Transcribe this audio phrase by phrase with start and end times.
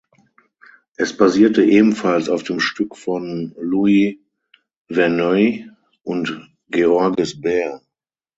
[0.95, 4.17] Es basierte ebenfalls auf dem Stück von Louis
[4.89, 7.83] Verneuil und Georges Berr.